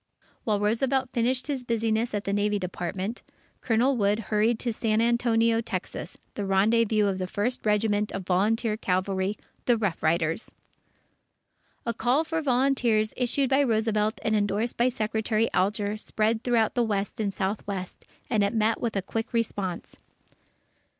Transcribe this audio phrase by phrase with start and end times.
[0.45, 3.21] While Roosevelt finished his business at the Navy Department,
[3.61, 8.75] Colonel Wood hurried to San Antonio, Texas, the rendezvous of the First Regiment of Volunteer
[8.77, 10.55] Cavalry the Rough Riders!
[11.85, 16.81] A call for volunteers, issued by Roosevelt and endorsed by Secretary Alger, spread through the
[16.81, 19.97] West and Southwest, and it met with a quick response.